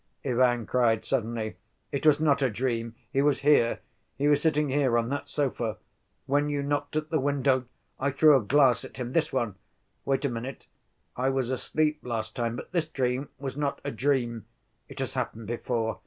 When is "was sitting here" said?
4.27-4.97